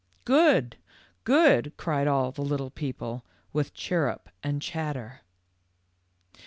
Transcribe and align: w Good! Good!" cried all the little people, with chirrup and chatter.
w 0.25 0.35
Good! 0.35 0.77
Good!" 1.25 1.73
cried 1.77 2.07
all 2.07 2.31
the 2.31 2.41
little 2.41 2.71
people, 2.71 3.23
with 3.53 3.75
chirrup 3.75 4.29
and 4.41 4.59
chatter. 4.59 5.21